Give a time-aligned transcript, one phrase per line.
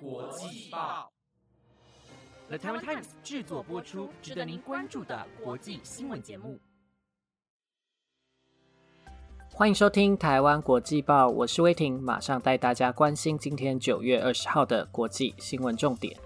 [0.00, 1.12] 国际报
[2.48, 6.58] ，The Taiwan Times 制作播出，值得您关注的国际新闻节目。
[9.52, 16.18] 欢迎收听台湾国际报，我是威婷，马上带大家关心今天九月二十号的国际新闻重点。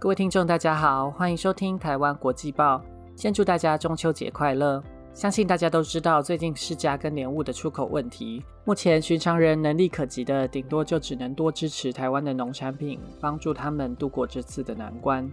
[0.00, 2.82] 各位听众，大家好，欢迎收听台湾国际报。
[3.14, 4.82] 先祝大家中秋节快乐！
[5.14, 15.30] 相信大家都知道，最近是家跟莲雾的出口问题，目前寻常人能力可及的，顶多就只能多支持台湾的农产品，帮助他们度过这次的难关。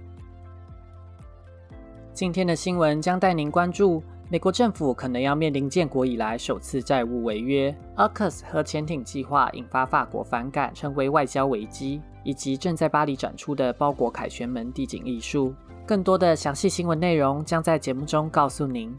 [2.13, 4.03] 今天的新闻将带您关注。
[4.31, 15.55] 美国政府可能要面临建国以来首次债务违约，AUKUS 和潜艇计划引发法国反感，成为外交危机，以及正在巴黎展出的包裹凯旋门地景艺术。
[15.87, 18.95] 更多的详细新闻内容将在节目中告诉您。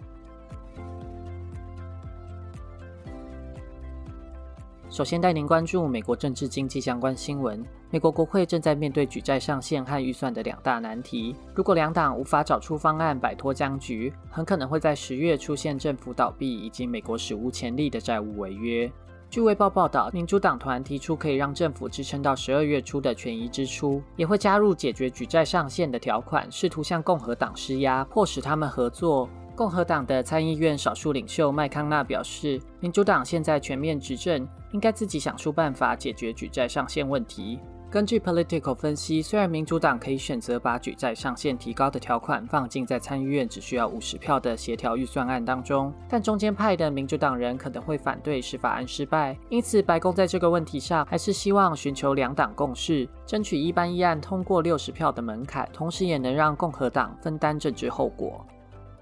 [4.91, 7.65] 首先带您关注美国政治经济相关新闻。
[7.91, 11.37] 美国国会正在面对举债上限和预算的两大难题。
[11.55, 18.91] 如果两党无法找出方案摆脱僵局，很可能会在十月出现政府倒闭以及美国史无前例的债务违约。
[19.31, 29.29] 据《卫报》报道，民主党团提出可以让政府支撑到十二月初的权益支出，也会加入解决举债上限的条款，试图向共和党施压，迫使他们合作。
[29.61, 37.61] 共和党的参议院少数领袖麦康纳表示，民主党现在全面执政，应该自己想出办法解决举债上限问题。
[37.91, 49.37] 根据 Political 分析，虽然民主党可以选择把举债上限提高的条款放进在参议院只需要五十票的协调预算案当中，但中间派的民主党人可能会反对使法案失败。
[49.51, 58.43] 因此，白宫在这个问题上还是希望寻求两党共识，争取一般议案通过六十票的门槛，同时也能让共和党分担政治后果。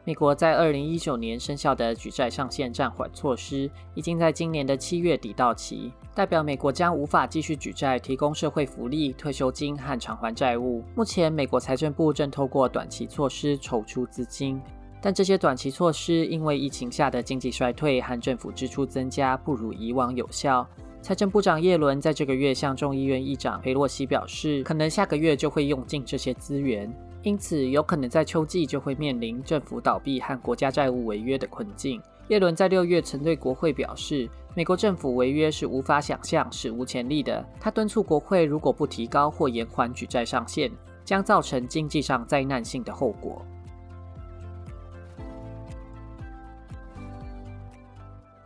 [0.08, 10.82] 美国在二零一九年生效的举债上限暂缓措施，已经在今年的七月底到期，代表美国将无法继续举债提供社会福利、退休金和偿还债务。
[10.94, 14.58] 目前，美国财政部正透过短期措施筹出资金，
[15.02, 20.66] 但这些短期措施因为疫情下的经济衰退和政府支出增加，不如以往有效。
[21.02, 26.90] 财政部长耶伦在这个月向众议院议长佩洛西表示，可能下个月就会用尽这些资源。
[27.28, 32.00] 因此，有可能在秋季就会面临政府倒闭和国家债务违约的困境。
[32.28, 37.44] 耶伦在六月曾对国会表示，美国政府违约是无法想象、史无前例的。
[37.60, 40.72] 他敦促国会，如果不提高或延缓举债上限，
[41.04, 43.44] 将造成经济上灾难性的后果。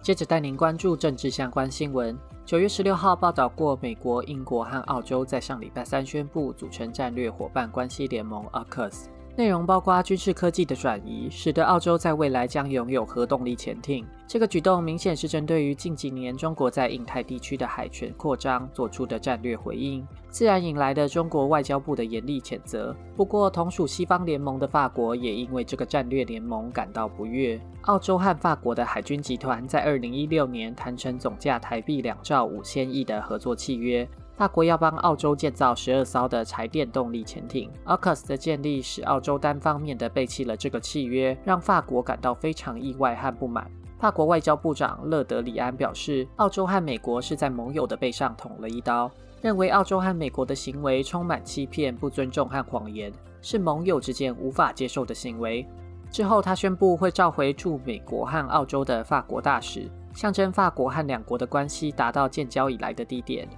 [0.02, 2.18] 接着带您关注政治相关新闻。
[2.44, 9.04] 九月十六号报道过，美国、英国和澳洲在上礼拜三宣布组成战略伙伴关系联盟 （AUKUS）。
[9.34, 14.06] 内容包括军事科技的转移，使得澳洲在未来将拥有核动力潜艇。
[14.26, 22.94] 这个举动明显是针对于近几年中国在印太地区的海权扩张做出的战略回应，自然引来的中国外交部的严厉谴责。
[23.16, 27.58] 不过，同属西方联盟的法国也因为这个战略联盟感到不悦。
[27.82, 34.06] 澳洲和法国的海军集团在二零一六年谈成总价台币两兆五千亿的合作契约。
[34.36, 43.70] 法国要帮澳洲建造十二艘的柴电动力潜艇，AUKUS 的建立使澳洲单方面的背弃了这个契约，让法国感到非常意外和不满。
[43.98, 49.08] 法国外交部长勒德里安表示，澳洲和美国是在盟友的背上捅了一刀，
[49.40, 53.12] 认为澳洲和美国的行为充满欺骗、不尊重和谎言，
[53.42, 55.64] 是盟友之间无法接受的行为。
[56.10, 63.48] 之后，他宣布会召回驻美国和澳洲的法国大使，象征法国和两国的关系达到建交以来的低点。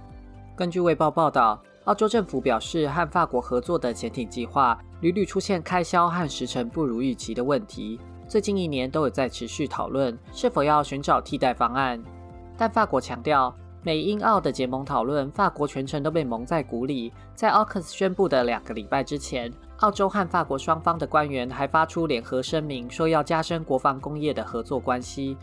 [0.55, 7.99] 根据《卫报》报道，澳洲政府表示，和法国合作的潜艇计划屡屡出现开销和时程不如预期的问题。
[8.25, 12.01] 最近一年都有在持续讨论是否要寻找替代方案。
[12.57, 17.11] 但法国强调，美英澳的结盟讨论，法国全程都被蒙在鼓里。
[17.35, 25.35] 在 AUKUS 宣布的两个礼拜之前，澳洲和法国双方的官员还发出联合声明，说要加深国防工业的合作关系。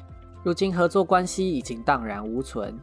[0.42, 2.74] 如今，合作关系已经荡然无存。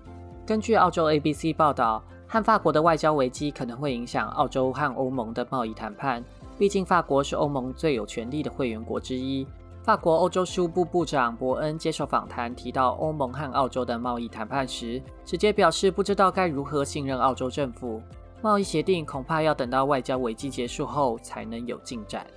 [0.46, 2.04] 根据澳洲 ABC 报道。
[2.31, 6.24] 和法国的外交危机可能会影响澳洲和欧盟的贸易谈判，
[6.60, 9.48] 毕竟法国是欧盟最有权力的会员国之一。
[9.81, 18.00] 法国欧洲事务部部长伯恩接受访谈提到欧盟和澳洲的贸易谈判时，直接表示不知道该如何信任澳洲政府。
[18.44, 22.28] 贸易协定恐怕要等到外交危机结束后才能有进展。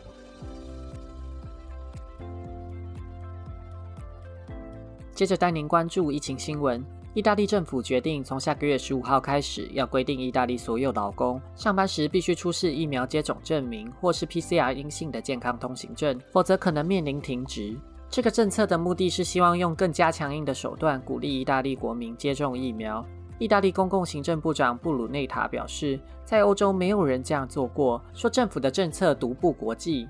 [5.14, 6.82] 接着带您关注疫情新闻。
[7.14, 17.76] 意大利政府决定从下个月十五号开始，要规定意大利所有劳工上班时必须出示疫苗接种证明或是 PCR 阴性的健康通行证，否则可能面临停职。
[18.08, 23.04] 这个政策的目的是希望用更加强硬的手段鼓励意大利国民接种疫苗。
[23.38, 30.08] 意大利公共行政部长布鲁内塔表示，在欧洲没有人这样做过，说政府的政策独步国际。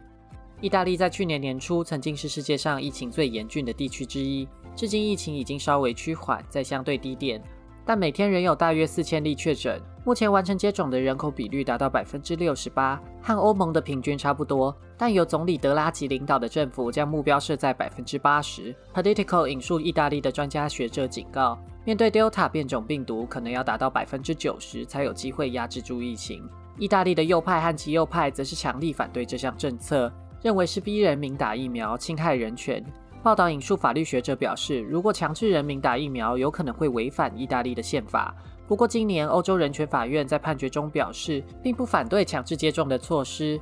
[0.61, 7.43] 意大利在去年年初曾经是世界上疫情最严峻的地区之一，至今疫情已经稍微趋缓，在相对低点，
[7.85, 9.81] 但每天仍有大约四千例确诊。
[10.05, 14.77] 目前完成接种的人口比率达到百分之六十八，和欧盟的平均差不多。
[14.97, 18.75] 但由总理德拉吉领导的政府将目标设在百分之八十。
[18.93, 26.43] Political 引述意大利的专家学者警告，面对 Delta 变种病毒，可能要达到百分之九十才有机会压制住疫情。
[26.79, 32.85] 意大利的右派和极右派则是强力反对这项政策，认为是逼人民打疫苗，侵害人权。
[33.23, 38.35] 报道引述法律学者表示，如果强制人民打疫苗，有可能会违反意大利的宪法。
[38.67, 43.61] 不过，今年欧洲人权法院在判决中表示，并不反对强制接种的措施。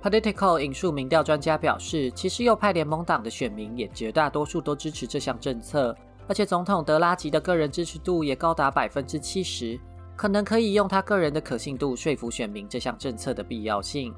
[0.00, 5.96] Political 引述民调专家表示，其实右派联盟党的选民也绝大多数都支持这项政策，
[6.28, 9.76] 而且总统德拉吉的个人支持度也高达百分之七十，
[10.14, 14.14] 可能可以用他个人的可信度说服选民这项政策的必要性。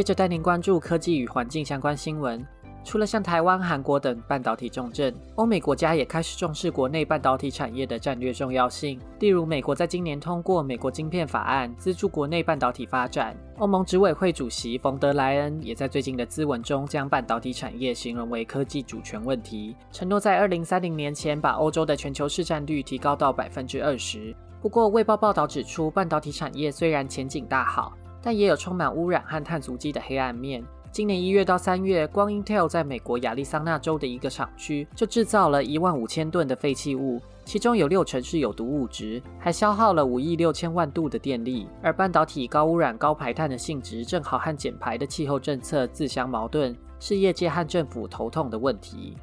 [0.00, 2.42] 接着带您关注科技与环境相关新闻。
[2.82, 8.98] 除了像台湾、韩国等半导体重镇，欧美国家也开始重视国内半导体产业的战略重要性。
[9.18, 13.36] 例如，美国在今年通过《美国晶片法案》，资助国内半导体发展。
[13.58, 24.34] 欧盟执委会主席冯德莱恩也在最近的咨文中，将半导体产业形容为科技主权问题，承诺在二零三零年前把欧洲的全球市占率提高到百分之二十。
[24.62, 27.92] 不过，《卫报》报道指出，半导体产业虽然前景大好，
[28.22, 30.62] 但也有充满污染和碳足迹的黑暗面。
[30.92, 41.68] 今年一月到三月，光 Intel 在美国亚利桑那州的一个厂区就制造了一万五千吨的废弃物，其中有六成是有毒物质，还消耗了五亿六千万度的电力。
[41.80, 49.16] 而半导体高污染、高排碳的性质，正好和减排的气候政策自相矛盾，是业界和政府头痛的问题。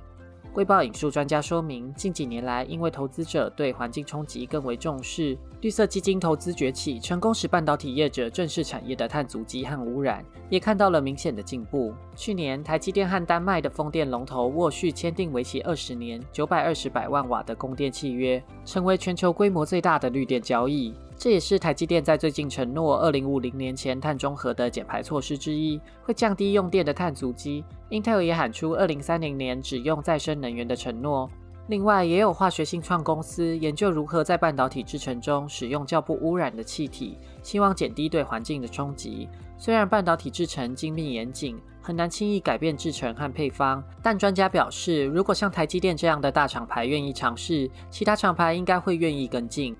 [0.57, 11.93] 汇报引述专家说明，近几年来，因为投资者对环境冲击更为重视，绿色基金投资崛起，成功使半导体业者正视产业的碳足迹和污染，也看到了明显的进步。
[12.15, 20.91] 去年，台积电和丹麦的风电龙头沃旭签订为期二十年、九百二十百万瓦的供电契约，成为全球规模最大的绿电交易。
[21.17, 27.65] 这也是台积电在最近承诺二零五零年前碳中和的减排措施之一，会降低用电的碳足迹。
[27.89, 31.27] Intel 也喊出二零三零年只用再生能源的承诺。
[31.69, 39.27] 另外，也有化学新创公司研究如何在半导体制成中使用较不污染的气体，希望减低对环境的冲击。
[39.57, 49.75] 虽然半导体制成精密严谨，很难轻易改变制成和配方，但专家表示，如果像台积电这样的大厂牌愿意尝试，其他厂牌应该会愿意跟进。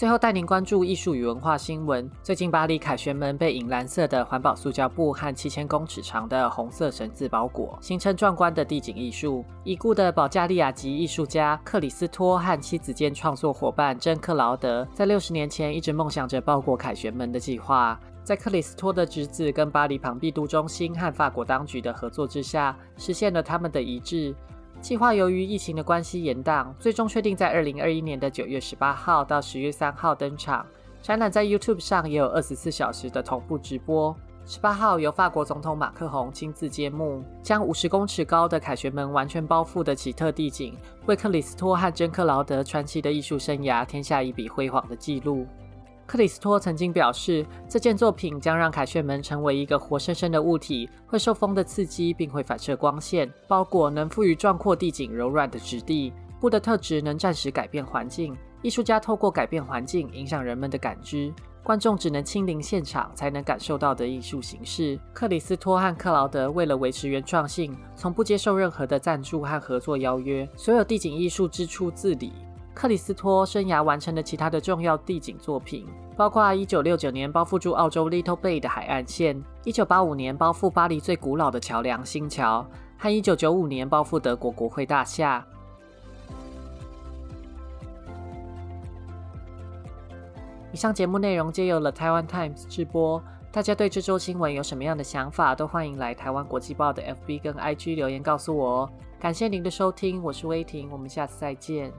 [0.00, 2.10] 最后带您关注艺术与文化新闻。
[2.22, 9.44] 最近，巴黎凯旋门被银蓝色的环保塑胶布和七千公尺长的红色绳子包裹，形成壮观的地景艺术。
[9.62, 18.00] 已故的保加利亚籍艺术家克里斯托和妻子兼创作伙伴珍克劳德，在六十年前一直梦想着包裹凯旋门的计划。
[18.24, 24.34] 在克里斯托的侄子跟巴黎庞毕度中心和法国当局的合作之下，实现了他们的一致。
[24.80, 30.66] 计划由于疫情的关系延宕，最终确定在二零二一年的九月十八号到十月三号登场。
[31.02, 34.16] 展览在 YouTube 上也有二十四小时的同步直播。
[34.46, 45.46] 十八号由法国总统马克宏亲自揭幕，将五十公尺高的凯旋门完全包覆的奇特地景，为克里斯托和珍克劳德传奇的艺术生涯添下一笔辉煌的记录。
[46.10, 53.32] 克里斯托曾经表示，这件作品将让凯旋门成为一个活生生的物体，会受风的刺激，并会反射光线。
[53.46, 58.36] 包裹能赋予壮阔地景柔软的质地，布的特质能暂时改变环境。
[58.60, 64.98] 艺术家透过改变环境，影响人们的感知，观众只能亲临现场才能感受到的艺术形式。
[65.12, 72.32] 克里斯托和克劳德为了维持原创性，从不接受任何的赞助和合作邀约，所有地景艺术支出自理。
[72.80, 85.46] 克里斯托生涯完成的其他的重要地景作品，包括1969年包覆住澳洲 Little Bay 的海岸线，1985年包覆巴黎最古老的桥梁新桥，和1995年包覆德国国会大厦。
[90.72, 93.22] 以上节目内容皆由了台湾 Times 直播。
[93.52, 98.90] 大家对这周新闻有什么样的想法，都欢迎来台湾国际报的 FB 跟 IG 留言告诉我哦。
[99.20, 101.92] 感谢您的收听，我是威婷，我们下次再见。